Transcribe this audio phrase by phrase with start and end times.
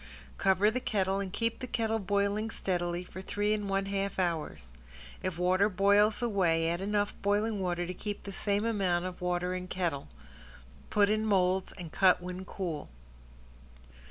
[0.39, 4.71] Cover the kettle and keep the kettle boiling steadily for three and one half hours.
[5.21, 9.53] If water boils away add enough boiling water to keep the same amount of water
[9.53, 10.07] in kettle.
[10.89, 12.89] Put in molds and cut when cool.